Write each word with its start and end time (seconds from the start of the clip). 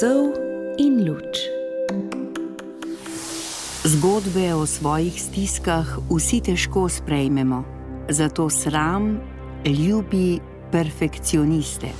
Sov 0.00 0.34
in 0.78 1.06
luč. 1.06 1.38
Zgodbe 3.84 4.54
o 4.54 4.66
svojih 4.66 5.22
stiskah 5.22 5.86
vsi 6.10 6.40
težko 6.40 6.88
sprejmemo, 6.88 7.62
zato 8.08 8.50
sram 8.50 9.20
ljubi 9.62 10.40
perfekcioniste. 10.72 11.92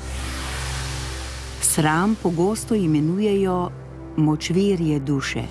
Sram 1.62 2.16
pogosto 2.22 2.74
imenujejo 2.74 3.70
močvirje 4.16 4.98
duše. 5.00 5.44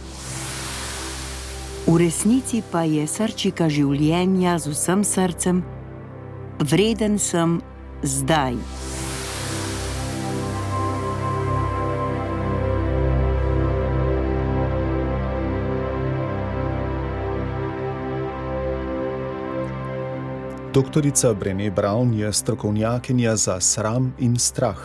V 1.88 1.98
resnici 1.98 2.63
pa 2.71 2.84
je 2.84 3.07
srčika 3.07 3.70
življenja 3.70 4.59
z 4.59 4.75
vsem 4.75 5.03
srcem, 5.07 5.63
vreden 6.59 7.20
sem 7.20 7.62
zdaj. 8.03 8.82
Doktorica 20.73 21.34
Brené 21.34 21.70
Brown 21.72 22.13
je 22.13 22.34
strokovnjakinja 22.34 23.36
za 23.36 23.59
sram 23.59 24.13
in 24.20 24.40
strah. 24.40 24.77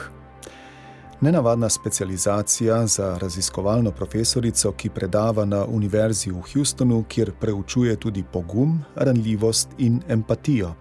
Nenavadna 1.20 1.68
specializacija 1.68 2.86
za 2.86 3.18
raziskovalno 3.18 3.90
profesorico, 3.90 4.72
ki 4.72 4.90
predava 4.90 5.44
na 5.44 5.64
Univerzi 5.64 6.30
v 6.30 6.42
Houstonu, 6.52 7.04
kjer 7.08 7.32
preučuje 7.40 7.96
tudi 7.96 8.24
pogum, 8.32 8.84
ranljivost 8.96 9.68
in 9.78 10.02
empatijo. 10.08 10.74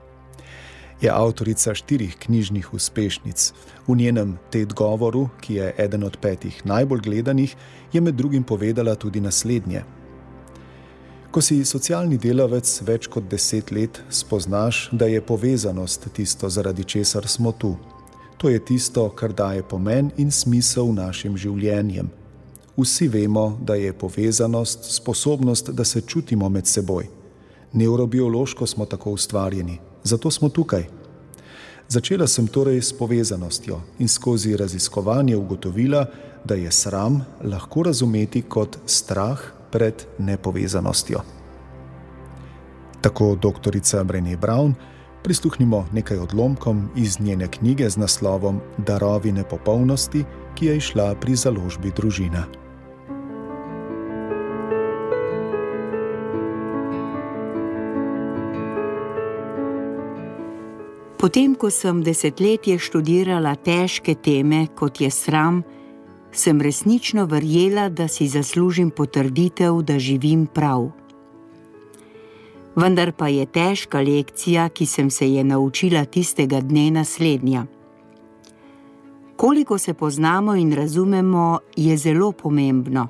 Je 1.01 1.09
avtorica 1.09 1.73
štirih 1.73 2.17
knjižnih 2.19 2.73
uspešnic. 2.73 3.53
V 3.87 3.95
njenem 3.95 4.37
TED 4.49 4.73
govoru, 4.73 5.29
ki 5.41 5.53
je 5.53 5.73
eden 5.77 6.03
od 6.03 6.17
petih 6.17 6.65
najbolj 6.65 6.99
gledanih, 6.99 7.55
je 7.93 8.01
med 8.01 8.15
drugim 8.15 8.43
povedala 8.43 8.95
tudi 8.95 9.21
naslednje. 9.21 9.83
Ko 11.37 11.41
si 11.45 11.59
socialni 11.69 12.17
delavec 12.17 12.65
več 12.81 13.05
kot 13.13 13.27
deset 13.29 13.69
let, 13.69 13.99
spoznaš, 14.09 14.87
da 14.89 15.05
je 15.05 15.19
povezanost 15.21 16.07
tisto, 16.17 16.49
zaradi 16.49 16.81
česar 16.81 17.27
smo 17.29 17.51
tu. 17.53 17.75
To 18.41 18.49
je 18.49 18.57
tisto, 18.57 19.03
kar 19.13 19.35
daje 19.37 19.61
pomen 19.61 20.09
in 20.17 20.31
smisel 20.33 20.89
našim 20.97 21.35
življenjem. 21.37 22.07
Vsi 22.73 23.05
vemo, 23.13 23.43
da 23.61 23.75
je 23.77 23.93
povezanost 23.93 24.89
sposobnost, 24.95 25.69
da 25.69 25.85
se 25.85 26.01
čutimo 26.01 26.49
med 26.49 26.65
seboj. 26.65 27.05
Neurobiološko 27.73 28.65
smo 28.65 28.87
tako 28.89 29.13
ustvarjeni, 29.13 29.77
zato 30.03 30.31
smo 30.33 30.49
tukaj. 30.49 30.87
Začela 31.87 32.25
sem 32.25 32.47
torej 32.47 32.81
s 32.81 32.97
povezanostjo 32.97 33.77
in 33.99 34.09
skozi 34.09 34.57
raziskovanje 34.57 35.37
ugotovila, 35.37 36.01
da 36.41 36.57
je 36.57 36.73
sram 36.73 37.21
lahko 37.45 37.85
razumeti 37.91 38.41
kot 38.41 38.79
strah 38.89 39.53
pred 39.71 40.05
nepovezanostjo. 40.17 41.21
Tako 43.01 43.35
doktorica 43.35 44.03
Brené 44.03 44.37
Brown 44.37 44.73
prisluhnimo 45.23 45.85
nekaj 45.93 46.17
odlomkom 46.17 46.89
iz 46.95 47.19
njene 47.19 47.47
knjige 47.47 47.89
z 47.89 47.97
naslovom 47.97 48.61
Darovi 48.77 49.31
nepopolnosti, 49.31 50.23
ki 50.55 50.65
je 50.65 50.77
išla 50.77 51.15
pri 51.15 51.35
založbi 51.35 51.91
družina. 51.95 52.45
Potem, 61.17 61.55
ko 61.55 61.67
sem 61.73 62.03
desetletje 62.05 62.77
študirala 62.79 63.55
težke 63.55 64.15
teme, 64.15 64.67
kot 64.77 65.01
je 65.01 65.09
sram, 65.11 65.63
sem 66.37 66.61
resnično 66.61 67.25
verjela, 67.25 67.89
da 67.89 68.07
si 68.07 68.27
zaslužim 68.27 68.89
potrditev, 68.89 69.81
da 69.81 69.99
živim 69.99 70.45
prav 70.45 70.89
vendar 72.77 73.11
pa 73.11 73.27
je 73.27 73.45
težka 73.45 74.01
lekcija, 74.01 74.69
ki 74.69 74.85
sem 74.85 75.09
se 75.09 75.33
je 75.33 75.43
naučila 75.43 76.05
tistega 76.05 76.61
dne 76.61 76.91
naslednja. 76.91 77.65
Koliko 79.35 79.77
se 79.77 79.93
poznamo 79.93 80.55
in 80.55 80.73
razumemo, 80.73 81.59
je 81.75 81.97
zelo 81.97 82.31
pomembno. 82.31 83.07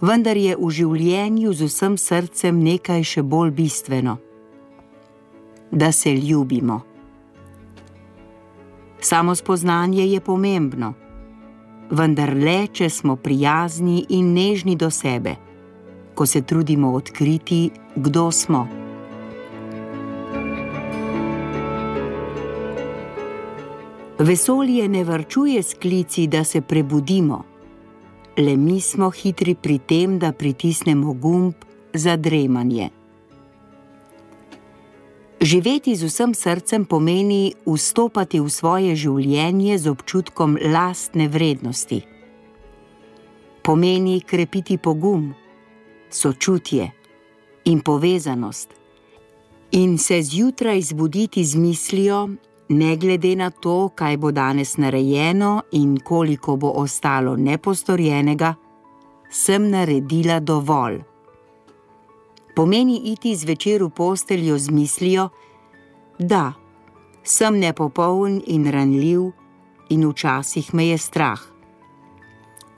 Vendar 0.00 0.36
je 0.36 0.56
v 0.56 0.70
življenju 0.70 1.52
z 1.52 1.68
vsem 1.68 1.96
srcem 1.96 2.62
nekaj 2.62 3.04
še 3.04 3.22
bolj 3.22 3.50
bistveno: 3.50 4.16
da 5.70 5.92
se 5.92 6.12
ljubimo. 6.12 6.80
Samo 9.00 9.34
spoznanje 9.34 10.06
je 10.06 10.20
pomembno, 10.20 10.94
vendar 11.92 12.34
le, 12.34 12.66
če 12.72 12.90
smo 12.90 13.16
prijazni 13.16 14.06
in 14.08 14.32
nežni 14.34 14.74
do 14.76 14.90
sebe 14.90 15.36
ko 16.14 16.26
se 16.26 16.42
trudimo 16.42 16.92
odkriti, 16.92 17.70
kdo 17.96 18.30
smo. 18.30 18.68
Vesolje 24.18 24.88
ne 24.88 25.04
vrčuje 25.04 25.62
sklici, 25.62 26.26
da 26.26 26.44
se 26.44 26.60
prebudimo, 26.60 27.44
le 28.36 28.56
mi 28.56 28.80
smo 28.80 29.10
hitri 29.10 29.54
pri 29.54 29.78
tem, 29.78 30.18
da 30.18 30.32
pritisnemo 30.32 31.12
gumb 31.12 31.54
za 31.94 32.16
dremanje. 32.16 33.01
Živeti 35.42 35.96
z 35.96 36.06
vsem 36.06 36.34
srcem 36.34 36.84
pomeni 36.86 37.50
vstopati 37.66 38.38
v 38.38 38.46
svoje 38.46 38.94
življenje 38.94 39.74
z 39.74 39.90
občutkom 39.90 40.54
lastne 40.70 41.26
vrednosti. 41.26 41.98
Pomeni 43.66 44.20
krepiti 44.22 44.78
pogum, 44.78 45.34
sočutje 46.14 46.86
in 47.66 47.82
povezanost, 47.82 48.70
in 49.74 49.98
se 49.98 50.22
zjutraj 50.22 50.78
zbuditi 50.94 51.42
z 51.42 51.58
mislijo, 51.58 52.28
ne 52.70 52.94
glede 52.96 53.34
na 53.34 53.50
to, 53.50 53.90
kaj 53.98 54.22
bo 54.22 54.30
danes 54.30 54.78
narejeno 54.78 55.62
in 55.74 55.98
koliko 55.98 56.54
bo 56.54 56.70
ostalo 56.70 57.34
nepostorjenega, 57.34 58.54
sem 59.26 59.70
naredila 59.74 60.38
dovolj. 60.38 61.02
Pomeni 62.56 63.12
iti 63.12 63.36
zvečer 63.36 63.82
v 63.82 63.90
posteljo 63.90 64.58
z 64.58 64.70
mislijo, 64.70 65.28
da 66.18 66.52
sem 67.22 67.58
nepopoln 67.58 68.42
in 68.46 68.66
ranljiv, 68.70 69.30
in 69.88 70.08
včasih 70.08 70.74
me 70.74 70.86
je 70.86 70.98
strah 70.98 71.52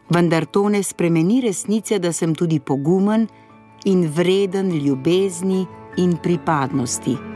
vendar 0.09 0.47
to 0.47 0.69
ne 0.69 0.83
spremeni 0.83 1.41
resnice, 1.41 1.99
da 1.99 2.12
sem 2.12 2.35
tudi 2.35 2.61
pogumen 2.61 3.29
in 3.85 4.09
vreden 4.09 4.71
ljubezni 4.71 5.67
in 5.97 6.17
pripadnosti. 6.23 7.34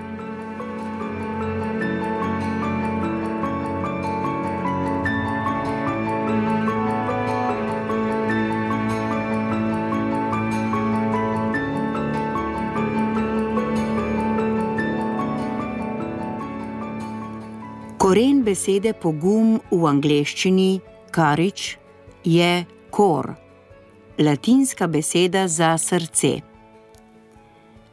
Besede 18.48 18.94
pogum 18.96 19.58
v 19.70 19.84
angleščini, 19.84 20.80
karič, 21.12 21.76
je 22.24 22.64
kor, 22.90 23.34
latinska 24.18 24.86
beseda 24.88 25.44
za 25.48 25.74
srce. 25.78 26.30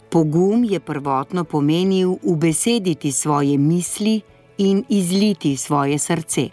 Pogum 0.10 0.64
je 0.64 0.80
prvotno 0.80 1.44
pomenil 1.44 2.14
ubesediti 2.24 3.12
svoje 3.12 3.58
misli 3.58 4.22
in 4.58 4.84
izliti 4.90 5.58
svoje 5.58 5.98
srce. 6.00 6.46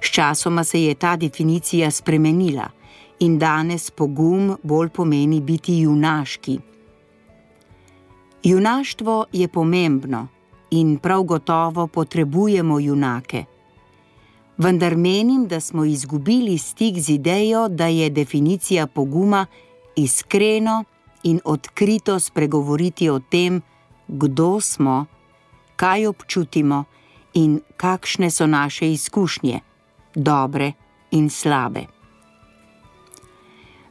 Sčasoma 0.00 0.64
se 0.64 0.82
je 0.82 0.94
ta 0.94 1.14
definicija 1.16 1.90
spremenila 1.90 2.66
in 3.20 3.38
danes 3.38 3.90
pogum 3.90 4.56
bolj 4.62 4.88
pomeni 4.88 5.40
biti 5.40 5.78
junaški. 5.78 6.58
Junaštvo 8.44 9.24
je 9.32 9.48
pomembno 9.48 10.28
in 10.70 10.98
prav 10.98 11.22
gotovo 11.22 11.86
potrebujemo 11.86 12.80
junake 12.80 13.44
vendar 14.60 14.96
menim, 14.96 15.46
da 15.46 15.60
smo 15.60 15.84
izgubili 15.84 16.58
stik 16.58 16.98
z 16.98 17.08
idejo, 17.08 17.68
da 17.68 17.86
je 17.86 18.10
definicija 18.10 18.86
poguma 18.86 19.46
iskreno 19.96 20.84
in 21.22 21.40
odkrito 21.44 22.18
spregovoriti 22.20 23.08
o 23.08 23.20
tem, 23.20 23.62
kdo 24.08 24.60
smo, 24.60 25.06
kaj 25.76 26.06
občutimo 26.06 26.84
in 27.34 27.60
kakšne 27.76 28.30
so 28.30 28.46
naše 28.46 28.92
izkušnje, 28.92 29.60
dobre 30.14 30.72
in 31.10 31.30
slabe. 31.30 31.84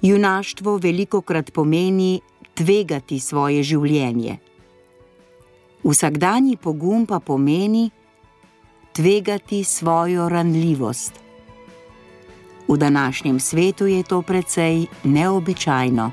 Junaštvo 0.01 0.77
veliko 0.77 1.21
krat 1.21 1.51
pomeni 1.53 2.21
tvegati 2.53 3.19
svoje 3.19 3.63
življenje. 3.63 4.37
Vsakdanji 5.83 6.57
pogum 6.57 7.05
pa 7.05 7.19
pomeni, 7.19 7.89
tvegati 8.93 9.63
svojo 9.63 10.29
ranljivost. 10.29 11.13
V 12.67 12.77
današnjem 12.77 13.39
svetu 13.39 13.87
je 13.87 14.03
to 14.03 14.21
precej 14.21 14.85
neobičajno. 15.03 16.11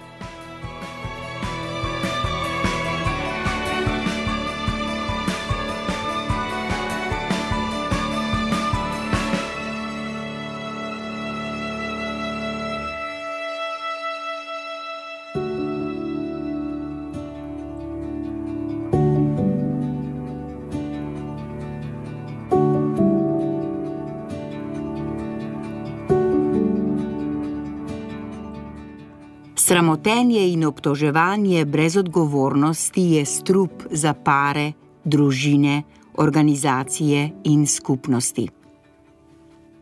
Sramotenje 29.76 30.40
in 30.52 30.64
obtoževanje 30.64 31.64
brez 31.64 31.96
odgovornosti 31.96 33.02
je 33.02 33.24
strup 33.24 33.82
za 33.90 34.14
pare, 34.14 34.72
družine, 35.04 35.82
organizacije 36.16 37.30
in 37.44 37.66
skupnosti. 37.66 38.46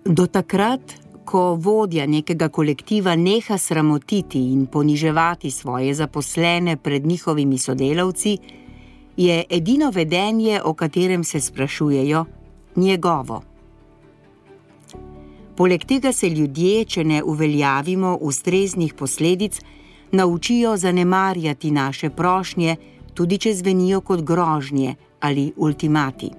Do 0.04 0.26
takrat, 0.26 0.96
ko 1.24 1.54
vodja 1.54 2.06
nekega 2.06 2.48
kolektiva 2.48 3.14
neha 3.14 3.58
sramotiti 3.58 4.42
in 4.52 4.66
poniževati 4.66 5.50
svoje 5.50 5.94
zaposlene 5.94 6.76
pred 6.76 7.06
njihovimi 7.06 7.58
sodelavci, 7.58 8.38
je 9.16 9.44
edino 9.50 9.90
vedenje, 9.90 10.60
o 10.64 10.74
katerem 10.74 11.24
se 11.24 11.40
sprašujejo, 11.40 12.24
njegovo. 12.76 13.42
Poleg 15.56 15.84
tega 15.84 16.12
se 16.12 16.28
ljudje, 16.28 16.84
če 16.84 17.04
ne 17.04 17.22
uveljavimo 17.22 18.16
ustreznih 18.20 18.94
posledic, 18.94 19.60
naučijo 20.14 20.76
zanemarjati 20.76 21.70
naše 21.70 22.10
prošnje, 22.10 22.76
tudi 23.14 23.38
če 23.38 23.54
zvenijo 23.54 24.00
kot 24.00 24.22
grožnje 24.22 24.94
ali 25.20 25.52
ultimati. 25.56 26.30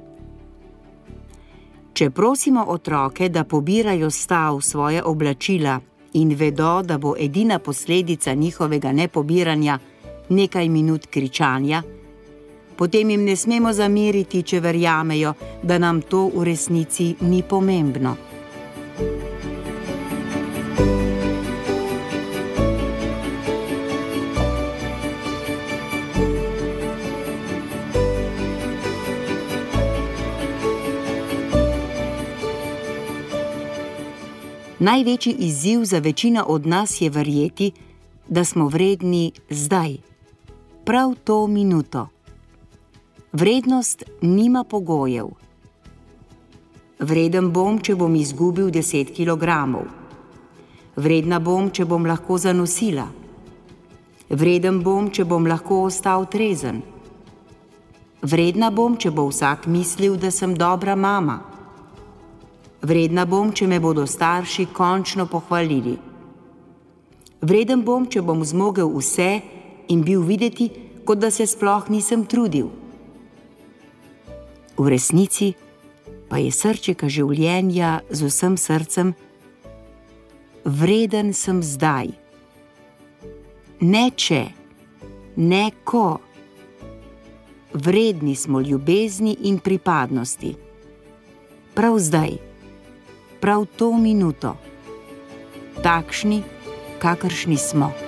Če 1.93 2.09
prosimo 2.09 2.65
otroke, 2.67 3.29
da 3.29 3.43
pobirajo 3.43 4.09
stav 4.11 4.61
svoje 4.61 5.03
oblačila 5.03 5.79
in 6.13 6.33
vedo, 6.35 6.81
da 6.83 6.97
bo 6.97 7.15
edina 7.19 7.59
posledica 7.59 8.33
njihovega 8.33 8.91
nepobiranja 8.91 9.79
nekaj 10.29 10.69
minut 10.69 11.05
kričanja, 11.05 11.83
potem 12.75 13.09
jim 13.09 13.23
ne 13.23 13.35
smemo 13.35 13.73
zameriti, 13.73 14.43
če 14.43 14.59
verjamejo, 14.59 15.33
da 15.63 15.77
nam 15.77 16.01
to 16.01 16.27
v 16.35 16.43
resnici 16.43 17.15
ni 17.21 17.43
pomembno. 17.49 18.15
Največji 34.79 35.35
izziv 35.39 35.83
za 35.83 35.99
večino 35.99 36.43
od 36.47 36.65
nas 36.65 37.01
je 37.01 37.09
verjeti, 37.09 37.71
da 38.27 38.43
smo 38.43 38.67
vredni 38.67 39.31
zdaj, 39.49 39.97
prav 40.85 41.13
to 41.23 41.47
minuto. 41.47 42.07
Vrednost 43.31 44.03
nima 44.21 44.63
pogojev. 44.63 45.27
Vreden 46.99 47.51
bom, 47.51 47.79
če 47.79 47.95
bom 47.95 48.15
izgubil 48.15 48.67
10 48.67 49.15
kg. 49.15 49.79
Vredna 50.95 51.39
bom, 51.39 51.69
če 51.69 51.85
bom 51.85 52.05
lahko 52.05 52.37
zanosila. 52.37 53.07
Vreden 54.29 54.83
bom, 54.83 55.09
če 55.09 55.23
bom 55.23 55.47
lahko 55.47 55.83
ostal 55.83 56.25
trezen. 56.25 56.81
Vredna 58.21 58.71
bom, 58.71 58.97
če 58.97 59.11
bo 59.11 59.27
vsak 59.29 59.67
mislil, 59.67 60.17
da 60.17 60.31
sem 60.31 60.55
dobra 60.55 60.95
mama. 60.95 61.54
Vredna 62.81 63.25
bom, 63.25 63.51
če 63.53 63.67
me 63.67 63.79
bodo 63.79 64.05
starši 64.07 64.67
končno 64.73 65.25
pohvalili. 65.31 65.95
Vreden 67.45 67.83
bom, 67.85 68.07
če 68.09 68.21
bom 68.25 68.41
zmogel 68.45 68.89
vse 68.97 69.29
in 69.93 70.01
bil 70.03 70.23
videti, 70.25 70.69
kot 71.05 71.21
da 71.21 71.29
se 71.31 71.45
sploh 71.47 71.89
nisem 71.93 72.25
trudil. 72.25 72.71
V 74.77 74.87
resnici 74.89 75.53
pa 76.27 76.41
je 76.41 76.51
srčika 76.51 77.07
življenja 77.07 78.01
z 78.09 78.27
vsem 78.27 78.57
srcem, 78.57 79.13
vreden 80.65 81.31
sem 81.37 81.61
zdaj. 81.63 82.09
Ne 83.85 84.05
če, 84.11 84.41
ne 85.37 85.69
ko. 85.85 86.17
Vredni 87.75 88.35
smo 88.35 88.61
ljubezni 88.63 89.35
in 89.45 89.59
pripadnosti. 89.59 90.55
Prav 91.75 91.99
zdaj, 91.99 92.39
prav 93.39 93.65
to 93.77 93.93
minuto, 93.97 94.55
takšni, 95.83 96.43
kakršni 96.99 97.57
smo. 97.57 98.04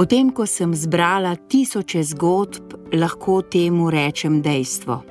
Potem, 0.00 0.30
ko 0.32 0.46
sem 0.48 0.72
zbrala 0.72 1.34
tisoče 1.36 2.00
zgodb, 2.02 2.72
lahko 2.96 3.42
temu 3.44 3.90
rečem 3.92 4.38
dejstvo. 4.40 5.02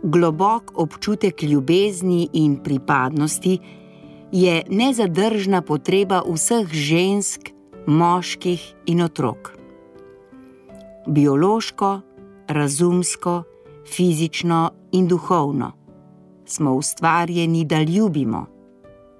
Globok 0.00 0.72
občutek 0.80 1.42
ljubezni 1.42 2.28
in 2.32 2.54
pripadnosti 2.64 3.58
je 4.32 4.62
nezadržna 4.70 5.60
potreba 5.60 6.22
vseh 6.24 6.72
žensk, 6.72 7.52
moških 7.86 8.64
in 8.86 9.04
otrok. 9.04 9.52
Biološko, 11.06 12.00
razumsko, 12.48 13.42
fizično 13.84 14.70
in 14.92 15.04
duhovno 15.08 15.72
smo 16.46 16.74
ustvarjeni, 16.74 17.64
da 17.64 17.82
ljubimo, 17.82 18.46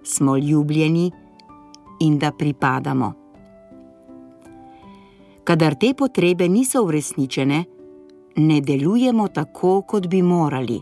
smo 0.02 0.36
ljubljeni 0.36 1.10
in 2.00 2.18
da 2.18 2.32
pripadamo. 2.32 3.25
Kadar 5.46 5.76
te 5.78 5.94
potrebe 5.94 6.48
niso 6.48 6.80
uresničene, 6.82 7.64
ne 8.36 8.60
delujemo 8.60 9.28
tako, 9.28 9.82
kot 9.86 10.08
bi 10.10 10.22
morali. 10.22 10.80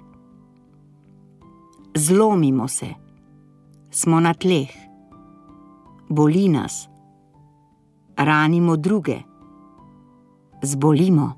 Zlomimo 1.94 2.68
se, 2.68 2.86
smo 3.90 4.20
na 4.20 4.32
tleh, 4.34 4.70
boli 6.08 6.48
nas 6.48 6.88
ranimo 8.16 8.76
druge, 8.76 9.18
zbolimo. 10.62 11.32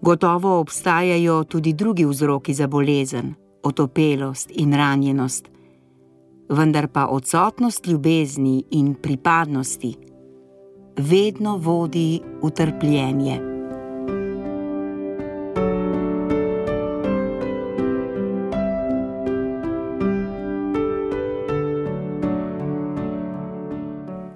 Gotovo 0.00 0.58
obstajajo 0.60 1.44
tudi 1.44 1.72
drugi 1.72 2.04
vzroki 2.04 2.54
za 2.54 2.66
bolezen, 2.66 3.34
otopelost 3.62 4.52
in 4.54 4.74
ranjenost, 4.74 5.48
vendar 6.48 6.88
pa 6.92 7.06
odsotnost 7.06 7.86
ljubezni 7.86 8.64
in 8.70 8.94
pripadnosti 8.94 10.05
vedno 10.96 11.56
vodi 11.56 12.20
v 12.42 12.50
trpljenje. 12.50 13.40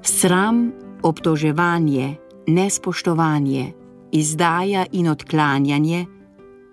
Sram, 0.03 0.73
obtoževanje, 1.03 2.17
nespoštovanje, 2.47 3.73
izdaja 4.13 4.87
in 4.93 5.09
odklanjanje 5.09 6.07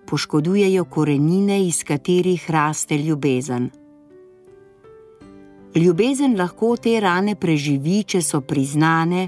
poškodujejo 0.08 0.86
korenine, 0.86 1.67
iz 1.67 1.84
katerih 1.84 2.51
raste 2.51 2.98
ljubezen. 2.98 3.70
Ljubezen 5.75 6.38
lahko 6.38 6.75
te 6.77 7.00
rane 7.00 7.36
preživi, 7.36 8.03
če 8.03 8.22
so 8.22 8.41
priznane, 8.41 9.27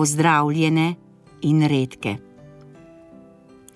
ozdravljene 0.00 0.94
in 1.42 1.62
redke. 1.68 2.16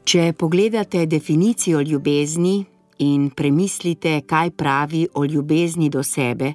Če 0.05 0.33
pogledate 0.33 1.07
definicijo 1.07 1.81
ljubezni 1.81 2.65
in 2.99 3.31
premislite, 3.31 4.21
kaj 4.27 4.51
pravi 4.51 5.07
o 5.15 5.25
ljubezni 5.25 5.89
do 5.91 6.03
sebe, 6.03 6.53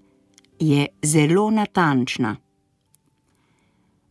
je 0.60 0.88
zelo 1.04 1.50
natančna. 1.50 2.36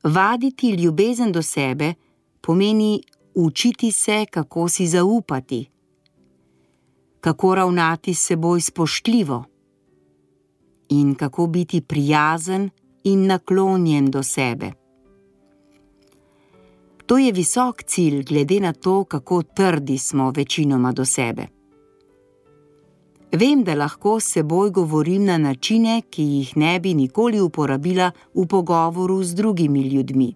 Vaditi 0.03 0.71
ljubezen 0.71 1.33
do 1.33 1.43
sebe 1.43 1.95
pomeni 2.41 3.03
učiti 3.35 3.93
se, 3.93 4.27
kako 4.31 4.69
si 4.69 4.87
zaupati, 4.87 5.67
kako 7.21 7.55
ravnati 7.55 8.15
s 8.15 8.27
seboj 8.27 8.61
spoštljivo 8.61 9.45
in 10.88 11.15
kako 11.15 11.47
biti 11.47 11.81
prijazen 11.81 12.71
in 13.05 13.27
naklonjen 13.27 14.11
do 14.11 14.23
sebe. 14.23 14.73
To 17.09 17.19
je 17.19 17.33
visok 17.33 17.83
cilj, 17.83 18.23
glede 18.23 18.61
na 18.61 18.73
to, 18.73 19.05
kako 19.05 19.43
trdi 19.43 19.99
smo 19.99 20.31
večinoma 20.31 20.93
do 20.93 21.05
sebe. 21.05 21.47
Vem, 23.33 23.65
da 23.65 23.75
lahko 23.75 24.21
s 24.21 24.33
seboj 24.33 24.71
govorim 24.71 25.25
na 25.25 25.38
načine, 25.38 26.03
ki 26.11 26.23
jih 26.23 26.57
ne 26.57 26.81
bi 26.81 26.95
nikoli 26.95 27.41
uporabila 27.41 28.11
v 28.35 28.47
pogovoru 28.47 29.23
z 29.23 29.35
drugimi 29.35 29.83
ljudmi. 29.88 30.35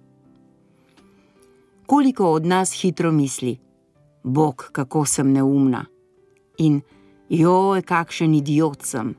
Koliko 1.87 2.33
od 2.33 2.47
nas 2.47 2.73
hitro 2.73 3.12
misli: 3.12 3.59
Bog, 4.25 4.69
kako 4.73 5.05
sem 5.05 5.33
neumna 5.33 5.85
in 6.59 6.81
joj, 7.29 7.83
kakšen 7.83 8.35
idiot 8.35 8.83
sem. 8.83 9.14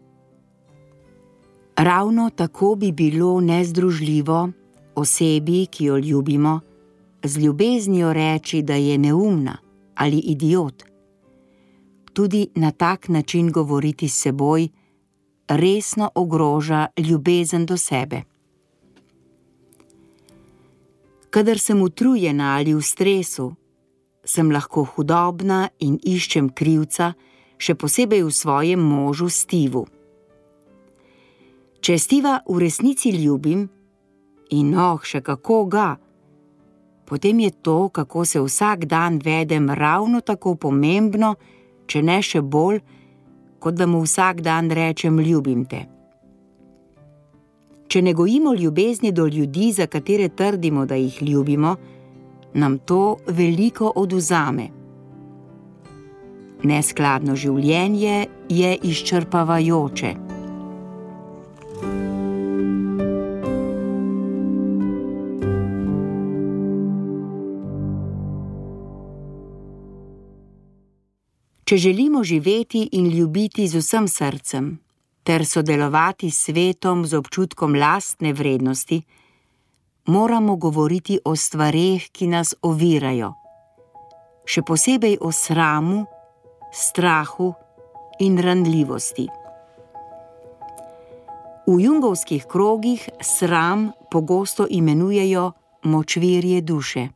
Ravno 1.78 2.30
tako 2.30 2.76
bi 2.76 2.92
bilo 2.92 3.42
nezdružljivo 3.42 4.50
osebi, 4.96 5.66
ki 5.66 5.86
jo 5.86 5.98
ljubimo, 5.98 6.60
z 7.24 7.38
ljubeznijo 7.38 8.14
reči, 8.14 8.62
da 8.62 8.76
je 8.76 8.98
neumna 8.98 9.58
ali 9.96 10.18
idiot. 10.18 10.84
Tudi 12.14 12.48
na 12.56 12.72
tak 12.72 13.08
način 13.10 13.52
govoriti 13.52 14.10
s 14.10 14.22
seboj 14.22 14.68
resno 15.48 16.10
ogroža 16.16 16.88
ljubezen 16.98 17.66
do 17.66 17.78
sebe. 17.78 18.22
Kadar 21.30 21.60
sem 21.60 21.82
utrujena 21.82 22.56
ali 22.56 22.74
v 22.74 22.82
stresu, 22.82 23.54
sem 24.24 24.52
lahko 24.52 24.84
hudobna 24.84 25.70
in 25.80 25.98
iščem 26.04 26.50
krivca, 26.54 27.14
še 27.58 27.76
posebej 27.76 28.24
v 28.24 28.32
svojem 28.32 28.80
možu 28.80 29.30
Stivu. 29.30 29.86
Če 31.84 31.98
Stiva 32.00 32.40
v 32.48 32.60
resnici 32.64 33.12
ljubim 33.12 33.66
in 34.56 34.76
oh, 34.78 35.02
še 35.04 35.24
kako 35.26 35.66
ga 35.66 35.88
potem 37.14 37.40
je 37.40 37.52
to, 37.52 37.90
kako 37.90 38.26
se 38.26 38.42
vsak 38.42 38.86
dan 38.86 39.20
vedem, 39.24 39.70
ravno 39.70 40.22
tako 40.22 40.56
pomembno, 40.56 41.36
če 41.86 42.02
ne 42.02 42.16
še 42.26 42.42
bolj, 42.42 42.80
kot 43.62 43.78
da 43.78 43.86
mu 43.86 44.00
vsak 44.02 44.42
dan 44.42 44.72
rečem: 44.74 45.20
Ljubim 45.22 45.62
te. 45.70 45.84
Če 47.86 48.02
ne 48.02 48.16
gojimo 48.18 48.56
ljubezni 48.58 49.14
do 49.14 49.28
ljudi, 49.30 49.70
za 49.78 49.86
katere 49.86 50.32
trdimo, 50.34 50.88
da 50.90 50.98
jih 50.98 51.22
ljubimo, 51.22 51.76
nam 52.54 52.80
to 52.82 53.18
veliko 53.28 53.94
oduzame. 53.96 54.72
Neskladno 56.64 57.36
življenje 57.38 58.26
je 58.50 58.78
izčrpavajoče. 58.90 60.33
Če 71.64 71.78
želimo 71.78 72.24
živeti 72.24 72.90
in 72.92 73.08
ljubiti 73.08 73.68
z 73.68 73.80
vsem 73.80 74.08
srcem, 74.08 74.80
ter 75.24 75.46
sodelovati 75.46 76.32
s 76.32 76.46
svetom 76.46 77.06
z 77.06 77.16
občutkom 77.16 77.76
lastne 77.76 78.34
vrednosti, 78.34 79.02
moramo 80.06 80.56
govoriti 80.56 81.20
o 81.26 81.36
stvareh, 81.36 82.10
ki 82.12 82.28
nas 82.28 82.52
ovirajo, 82.62 83.32
še 84.44 84.66
posebej 84.68 85.18
o 85.22 85.32
sramu, 85.32 86.04
strahu 86.74 87.54
in 88.20 88.38
ranljivosti. 88.44 89.30
V 91.64 91.80
jungovskih 91.80 92.44
krogih 92.44 93.08
sram 93.24 93.94
pogosto 94.12 94.68
imenujejo 94.70 95.52
močvirje 95.84 96.62
duše. 96.62 97.08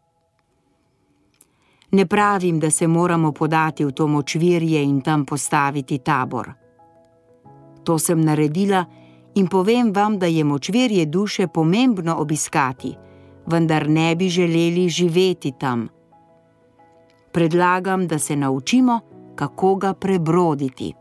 Ne 1.92 2.06
pravim, 2.06 2.60
da 2.60 2.70
se 2.72 2.88
moramo 2.88 3.32
podati 3.32 3.86
v 3.86 3.92
to 3.92 4.08
močvirje 4.08 4.84
in 4.84 5.02
tam 5.02 5.26
postaviti 5.26 5.98
tabor. 5.98 6.52
To 7.84 8.00
sem 8.00 8.22
naredila 8.22 8.86
in 9.36 9.48
povem 9.48 9.94
vam, 9.94 10.20
da 10.20 10.26
je 10.26 10.44
močvirje 10.44 11.06
duše 11.06 11.48
pomembno 11.48 12.16
obiskati, 12.16 12.96
vendar 13.46 13.90
ne 13.90 14.16
bi 14.16 14.30
želeli 14.30 14.90
živeti 14.90 15.54
tam. 15.60 15.88
Predlagam, 17.32 18.08
da 18.08 18.20
se 18.20 18.36
naučimo, 18.36 19.00
kako 19.36 19.76
ga 19.76 19.94
prebroditi. 19.94 20.94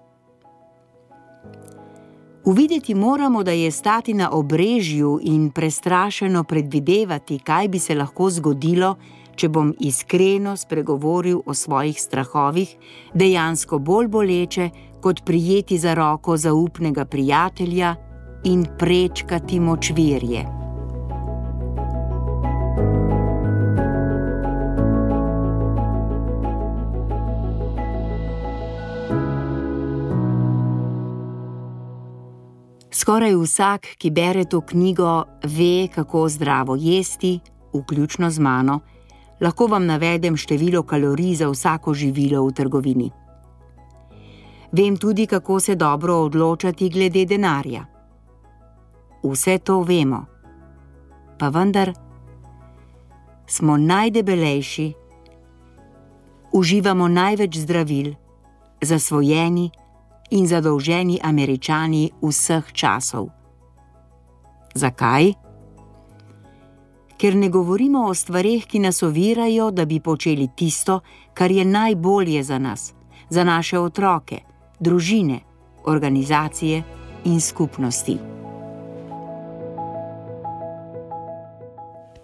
Uvideti 2.45 2.95
moramo, 2.95 3.43
da 3.43 3.51
je 3.51 3.71
stati 3.71 4.15
na 4.15 4.31
obrežju 4.31 5.19
in 5.23 5.51
prestrašeno 5.51 6.45
predvidevati, 6.45 7.39
kaj 7.39 7.69
bi 7.69 7.79
se 7.79 7.95
lahko 7.95 8.31
zgodilo, 8.31 8.97
če 9.37 9.49
bom 9.49 9.75
iskreno 9.81 10.57
spregovoril 10.57 11.43
o 11.47 11.55
svojih 11.55 12.01
strahovih, 12.01 12.77
dejansko 13.15 13.79
bolj 13.79 14.09
boleče, 14.09 14.71
kot 15.01 15.25
prijeti 15.25 15.79
za 15.79 15.95
roko 15.95 16.37
zaupnega 16.37 17.05
prijatelja 17.05 17.95
in 18.45 18.67
prečkati 18.79 19.61
močvirje. 19.61 20.47
Skoraj 32.97 33.37
vsak, 33.37 33.87
ki 34.01 34.11
bere 34.11 34.45
to 34.51 34.61
knjigo, 34.61 35.25
ve, 35.45 35.89
kako 35.95 36.29
zdravo 36.29 36.75
jesti, 36.81 37.39
vključno 37.75 38.31
z 38.31 38.39
mano, 38.39 38.81
lahko 39.41 39.67
vam 39.67 39.87
navedem 39.87 40.37
število 40.37 40.83
kalorij 40.83 41.35
za 41.35 41.49
vsako 41.51 41.95
živilo 41.95 42.47
v 42.47 42.53
trgovini. 42.53 43.11
Vem 44.73 44.97
tudi, 44.97 45.27
kako 45.27 45.61
se 45.61 45.75
dobro 45.75 46.15
odločati 46.15 46.89
glede 46.89 47.25
denarja. 47.25 47.87
Vse 49.23 49.59
to 49.59 49.81
vemo, 49.81 50.25
pa 51.39 51.49
vendar 51.49 51.93
smo 53.47 53.77
najdebelejši, 53.77 54.93
uživamo 56.53 57.09
največ 57.09 57.57
zdravil, 57.57 58.15
zasvojeni 58.83 59.71
in 60.31 60.47
zadolženi 60.47 61.21
američani 61.23 62.11
vseh 62.23 62.73
časov. 62.73 63.29
Zakaj? 64.75 65.46
Ker 67.17 67.37
ne 67.37 67.49
govorimo 67.49 68.07
o 68.07 68.15
stvarih, 68.15 68.67
ki 68.67 68.79
nas 68.79 69.03
ovirajo, 69.03 69.71
da 69.71 69.85
bi 69.85 70.01
počeli 70.01 70.49
tisto, 70.57 71.01
kar 71.35 71.51
je 71.51 71.65
najbolje 71.65 72.43
za 72.43 72.59
nas, 72.59 72.95
za 73.29 73.45
naše 73.45 73.79
otroke, 73.79 74.41
družine, 74.81 75.41
organizacije 75.85 76.83
in 77.25 77.41
skupnosti. 77.41 78.19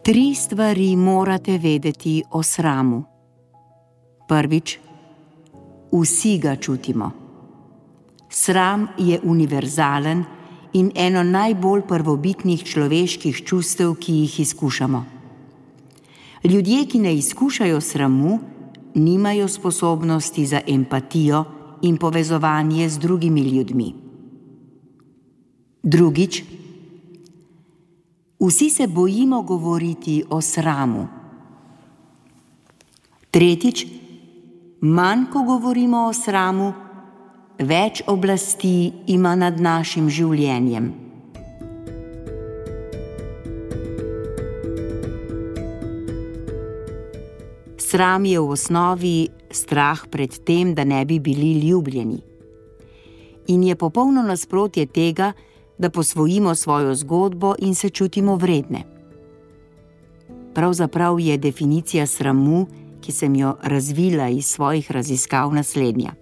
Tri 0.02 0.34
stvari 0.34 0.96
morate 0.96 1.58
vedeti 1.58 2.22
o 2.30 2.42
sramu. 2.42 3.04
Prvič, 4.28 4.78
vsi 5.92 6.38
ga 6.38 6.56
čutimo. 6.56 7.10
Sram 8.28 8.86
je 8.98 9.20
univerzalen 9.22 10.24
in 10.72 10.90
eno 10.94 11.22
najbolj 11.22 11.82
prvobitnih 11.88 12.64
človeških 12.64 13.44
čustev, 13.44 13.94
ki 13.94 14.12
jih 14.12 14.40
izkušamo. 14.40 15.04
Ljudje, 16.44 16.86
ki 16.86 16.98
ne 16.98 17.14
izkušajo 17.14 17.80
sramu, 17.80 18.38
nimajo 18.94 19.48
sposobnosti 19.48 20.46
za 20.46 20.60
empatijo 20.66 21.44
in 21.82 21.96
povezovanje 21.96 22.88
z 22.88 22.98
drugimi 22.98 23.40
ljudmi. 23.40 23.94
Drugič, 25.82 26.42
vsi 28.40 28.70
se 28.70 28.86
bojimo 28.86 29.42
govoriti 29.42 30.24
o 30.30 30.40
sramu. 30.40 31.08
Tretjič, 33.30 33.86
manj 34.80 35.24
ko 35.32 35.42
govorimo 35.42 36.06
o 36.06 36.12
sramu, 36.12 36.72
več 37.64 38.02
oblasti 38.06 38.92
ima 39.06 39.34
nad 39.36 39.60
našim 39.60 40.08
življenjem. 40.10 40.92
Sram 47.78 48.24
je 48.24 48.40
v 48.40 48.52
osnovi 48.56 49.16
strah 49.52 50.06
pred 50.08 50.38
tem, 50.46 50.72
da 50.74 50.84
ne 50.84 51.04
bi 51.04 51.18
bili 51.20 51.60
ljubljeni. 51.60 52.22
In 53.52 53.64
je 53.64 53.76
popolno 53.76 54.22
nasprotje 54.22 54.86
tega, 54.86 55.32
da 55.78 55.90
posvojimo 55.90 56.54
svojo 56.54 56.94
zgodbo 56.94 57.54
in 57.58 57.74
se 57.74 57.90
čutimo 57.90 58.36
vredne. 58.36 58.84
Pravzaprav 60.54 61.20
je 61.20 61.36
definicija 61.38 62.06
sramu, 62.06 62.66
ki 63.00 63.12
sem 63.12 63.36
jo 63.36 63.56
razvila 63.62 64.28
iz 64.28 64.46
svojih 64.46 64.90
raziskav, 64.92 65.52
naslednja. 65.54 66.21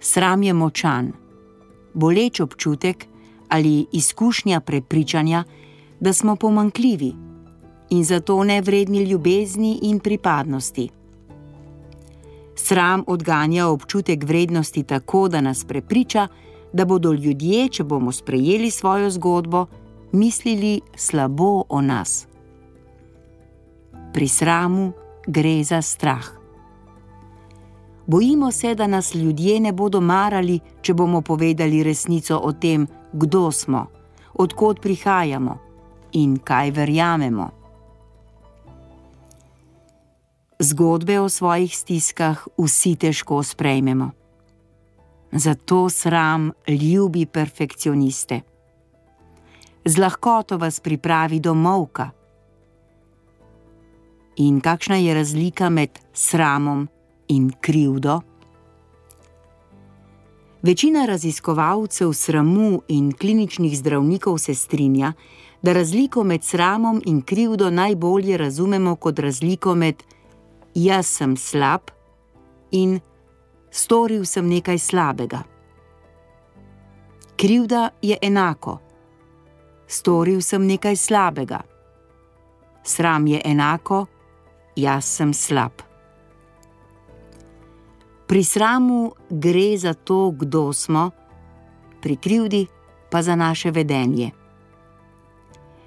Sram 0.00 0.42
je 0.42 0.52
močan, 0.52 1.12
boleč 1.94 2.40
občutek 2.40 3.06
ali 3.48 3.86
izkušnja 3.92 4.60
prepričanja, 4.60 5.44
da 6.00 6.12
smo 6.12 6.36
pomankljivi 6.36 7.14
in 7.90 8.04
zato 8.04 8.44
nevredni 8.44 9.04
ljubezni 9.04 9.78
in 9.82 10.00
pripadnosti. 10.00 10.88
Sram 12.54 13.04
odganja 13.06 13.66
občutek 13.66 14.24
vrednosti 14.24 14.82
tako, 14.82 15.28
da 15.28 15.40
nas 15.40 15.64
prepriča, 15.64 16.28
da 16.72 16.84
bodo 16.84 17.12
ljudje, 17.12 17.68
če 17.68 17.84
bomo 17.84 18.12
sprejeli 18.12 18.70
svojo 18.70 19.10
zgodbo, 19.10 19.66
mislili 20.12 20.80
slabo 20.96 21.64
o 21.68 21.80
nas. 21.80 22.26
Pri 24.12 24.28
sramu 24.28 24.92
gre 25.26 25.64
za 25.64 25.82
strah. 25.82 26.37
Bojimo 28.08 28.50
se, 28.50 28.74
da 28.74 28.86
nas 28.86 29.14
ljudje 29.14 29.60
ne 29.60 29.72
bodo 29.72 30.00
marali, 30.00 30.60
če 30.80 30.94
bomo 30.94 31.20
povedali 31.20 31.82
resnico 31.82 32.38
o 32.38 32.52
tem, 32.52 32.86
kdo 33.12 33.50
smo, 33.52 33.82
odkot 34.34 34.80
prihajamo 34.80 35.58
in 36.12 36.38
kaj 36.38 36.70
verjamemo. 36.70 37.50
Zgodbe 40.58 41.20
o 41.20 41.28
svojih 41.28 41.76
stiskah 41.76 42.48
vsi 42.56 42.96
težko 42.96 43.42
sprejmemo. 43.42 44.10
Zato 45.32 45.88
sram 45.88 46.50
ljubi 46.66 47.26
perfekcioniste. 47.26 48.40
Z 49.84 49.98
lahkoto 49.98 50.56
vas 50.56 50.80
pripravi 50.80 51.40
do 51.40 51.54
molka. 51.54 52.10
In 54.36 54.60
kakšna 54.60 54.96
je 54.96 55.14
razlika 55.14 55.68
med 55.68 55.98
sramom 56.12 56.88
in 57.28 57.52
krivdo? 57.60 58.20
Večina 60.62 61.06
raziskovalcev 61.06 62.12
sramu 62.12 62.82
in 62.88 63.12
kliničnih 63.12 63.78
zdravnikov 63.78 64.38
se 64.38 64.54
strinja, 64.54 65.12
da 65.62 65.72
razliko 65.72 66.24
med 66.24 66.44
sramom 66.44 67.02
in 67.06 67.22
krivdo 67.22 67.70
najbolje 67.70 68.36
razumemo 68.36 68.96
kot 68.96 69.18
razliko 69.18 69.74
med 69.74 70.02
jaz 70.74 71.06
sem 71.06 71.36
slab 71.36 71.80
in 72.70 73.00
storil 73.70 74.24
sem 74.24 74.48
nekaj 74.48 74.78
slabega. 74.78 75.42
Krivda 77.36 77.90
je 78.02 78.18
enako, 78.22 78.78
storil 79.86 80.40
sem 80.40 80.66
nekaj 80.66 80.96
slabega. 80.96 81.60
Sram 82.82 83.26
je 83.26 83.42
enako, 83.44 84.06
jaz 84.76 85.04
sem 85.04 85.34
slab. 85.34 85.87
Pri 88.28 88.44
sramu 88.44 89.12
gre 89.30 89.78
za 89.78 89.94
to, 89.94 90.30
kdo 90.30 90.72
smo, 90.72 91.10
pri 92.00 92.16
krivdi 92.16 92.66
pa 93.10 93.22
za 93.22 93.36
naše 93.36 93.70
vedenje. 93.70 94.30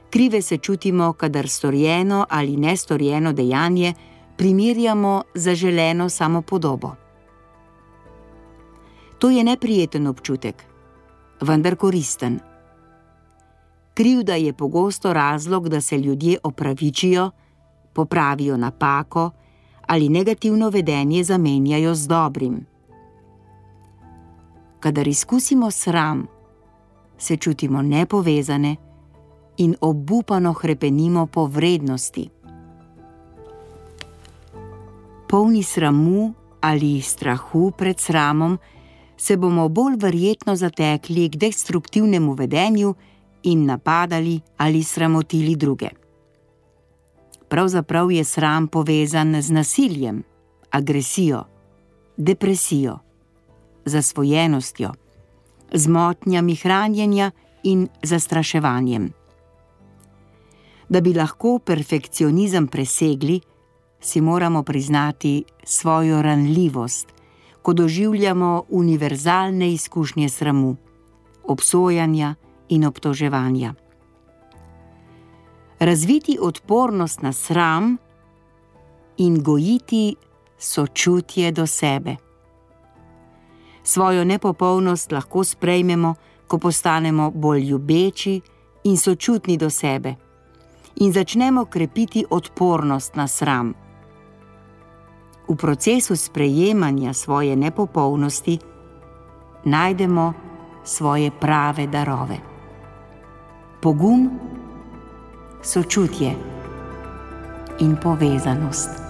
Krive 0.09 0.41
se 0.41 0.57
čutimo, 0.57 1.13
kadar 1.13 1.49
storjeno 1.49 2.25
ali 2.29 2.57
nestorjeno 2.57 3.33
dejanje 3.33 3.93
primerjamo 4.37 5.21
z 5.35 5.41
zaželeno 5.41 6.09
samopodobo. 6.09 6.95
To 9.19 9.29
je 9.29 9.43
neprijeten 9.43 10.07
občutek, 10.07 10.65
vendar 11.41 11.75
koristen. 11.75 12.39
Krivda 13.93 14.35
je 14.35 14.53
pogosto 14.53 15.13
razlog, 15.13 15.69
da 15.69 15.81
se 15.81 15.97
ljudje 15.97 16.37
opravičijo, 16.43 17.31
popravijo 17.93 18.57
napako 18.57 19.31
ali 19.91 20.09
negativno 20.09 20.69
vedenje 20.69 21.23
zamenjajo 21.23 21.95
z 21.95 22.07
dobrim. 22.07 22.65
Kadar 24.79 25.07
izkusimo 25.07 25.71
sram, 25.71 26.27
se 27.17 27.37
čutimo 27.37 27.81
nepovezane 27.81 28.75
in 29.57 29.75
obupano 29.81 30.53
krepenimo 30.53 31.25
po 31.25 31.45
vrednosti 31.45 32.29
polni 35.31 35.63
sramu 35.63 36.33
ali 36.59 37.01
strahu 37.01 37.71
pred 37.71 37.99
sramom, 37.99 38.57
se 39.17 39.37
bomo 39.37 39.69
bolj 39.69 39.95
verjetno 39.97 40.55
zatekli 40.55 41.29
k 41.29 41.37
destruktivnemu 41.39 42.33
vedenju 42.33 42.93
in 43.43 43.65
napadali 43.65 44.41
ali 44.57 44.83
sramotili 44.83 45.55
druge. 45.55 45.89
Pravzaprav 47.51 48.11
je 48.11 48.23
sram 48.23 48.67
povezan 48.67 49.41
z 49.41 49.51
nasiljem, 49.51 50.23
agresijo, 50.71 51.43
depresijo, 52.17 52.99
zasvojenostjo, 53.85 54.91
z 55.73 55.87
motnjami 55.87 56.55
hranjenja 56.55 57.31
in 57.63 57.87
zastraševanjem. 58.03 59.09
Da 60.89 61.01
bi 61.01 61.13
lahko 61.13 61.59
perfekcionizem 61.59 62.67
presegli, 62.67 63.41
si 63.99 64.21
moramo 64.21 64.63
priznati 64.63 65.43
svojo 65.63 66.21
ranljivost, 66.21 67.07
ko 67.61 67.73
doživljamo 67.73 68.63
univerzalne 68.69 69.73
izkušnje 69.73 70.29
sramu, 70.29 70.75
obsojanja 71.43 72.35
in 72.69 72.85
obtoževanja. 72.85 73.73
Razviti 75.81 76.37
odpornost 76.41 77.21
na 77.21 77.33
sram 77.33 77.97
in 79.17 79.43
gojiti 79.43 80.15
sočutje 80.57 81.51
do 81.51 81.67
sebe. 81.67 82.15
Svojo 83.83 84.23
nepopolnost 84.23 85.11
lahko 85.11 85.43
sprejmemo, 85.43 86.15
ko 86.47 86.57
postanemo 86.57 87.31
bolj 87.31 87.61
ljubeči 87.61 88.41
in 88.83 88.97
sočutni 88.97 89.57
do 89.57 89.69
sebe, 89.69 90.15
in 90.95 91.13
začnemo 91.13 91.65
krepiti 91.65 92.25
odpornost 92.29 93.15
na 93.15 93.27
sram 93.27 93.73
v 95.51 95.59
procesu 95.59 96.15
sprejemanja 96.15 97.11
svoje 97.13 97.55
nepopolnosti 97.59 98.59
najdemo 99.67 100.33
svoje 100.83 101.31
prave 101.31 101.87
darove. 101.87 102.39
Pogum, 103.81 104.31
sočutje 105.63 106.35
in 107.79 107.95
povezanost. 107.97 109.00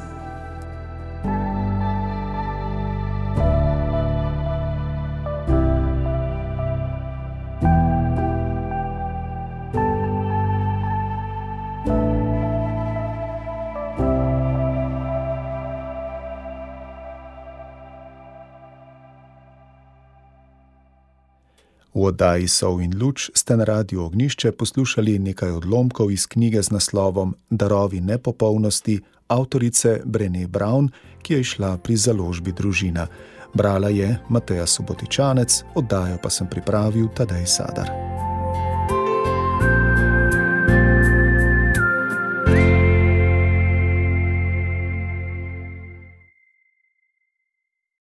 V 22.01 22.09
oddaji 22.09 22.49
Sov 22.49 22.81
in 22.81 22.97
Luč 22.97 23.29
ste 23.29 23.53
na 23.53 23.61
radiju 23.61 24.09
Ognišče 24.09 24.57
poslušali 24.57 25.19
nekaj 25.21 25.51
odlomkov 25.53 26.09
iz 26.09 26.25
knjige 26.25 26.63
z 26.63 26.73
naslovom 26.73 27.35
Darovi 27.49 28.01
nepopolnosti 28.01 28.99
avtorice 29.29 30.01
Brene 30.05 30.47
Brown, 30.47 30.89
ki 31.21 31.33
je 31.33 31.39
išla 31.39 31.77
pri 31.77 31.95
založbi 31.95 32.57
Družina. 32.57 33.05
Brala 33.53 33.93
je 33.93 34.17
Mateja 34.29 34.65
Subotičanec, 34.65 35.63
oddajo 35.75 36.17
pa 36.23 36.29
sem 36.29 36.49
pripravil 36.49 37.13
Tadej 37.13 37.45
Sadar. 37.45 38.11